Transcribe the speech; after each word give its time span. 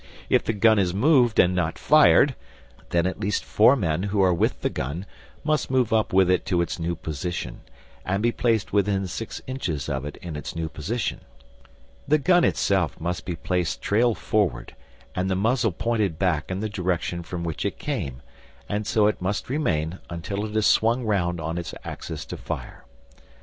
If 0.31 0.43
the 0.43 0.53
gun 0.53 0.79
is 0.79 0.95
moved 0.95 1.37
and 1.37 1.53
not 1.53 1.77
fired, 1.77 2.33
then 2.89 3.05
at 3.05 3.19
least 3.19 3.45
four 3.45 3.75
men 3.75 4.01
who 4.09 4.19
are 4.23 4.33
with 4.33 4.61
the 4.61 4.69
gun 4.71 5.05
must 5.43 5.69
move 5.69 5.93
up 5.93 6.11
with 6.11 6.27
it 6.27 6.43
to 6.47 6.63
its 6.63 6.79
new 6.79 6.95
position, 6.95 7.61
and 8.03 8.23
be 8.23 8.31
placed 8.31 8.73
within 8.73 9.05
six 9.05 9.43
inches 9.45 9.87
of 9.87 10.03
it 10.03 10.15
in 10.17 10.35
its 10.35 10.55
new 10.55 10.69
position. 10.69 11.19
The 12.07 12.17
gun 12.17 12.43
itself 12.43 12.99
must 12.99 13.25
be 13.25 13.35
placed 13.35 13.83
trail 13.83 14.15
forward 14.15 14.75
and 15.13 15.29
the 15.29 15.35
muzzle 15.35 15.71
pointing 15.71 16.13
back 16.13 16.49
in 16.49 16.61
the 16.61 16.67
direction 16.69 17.21
from 17.21 17.43
which 17.43 17.63
it 17.63 17.77
came, 17.77 18.23
and 18.67 18.87
so 18.87 19.05
it 19.05 19.21
must 19.21 19.51
remain 19.51 19.99
until 20.09 20.45
it 20.47 20.57
is 20.57 20.65
swung 20.65 21.03
round 21.05 21.39
on 21.39 21.59
its 21.59 21.75
axis 21.85 22.25
to 22.25 22.37
fire. 22.37 22.85